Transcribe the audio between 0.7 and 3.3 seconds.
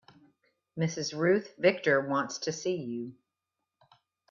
Mrs. Ruth Victor wants to see you.